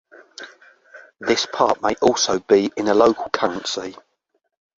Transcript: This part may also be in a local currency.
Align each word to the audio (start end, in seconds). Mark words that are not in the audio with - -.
This 1.19 1.45
part 1.45 1.83
may 1.83 1.93
also 2.01 2.39
be 2.39 2.71
in 2.75 2.87
a 2.87 2.93
local 2.95 3.29
currency. 3.29 3.95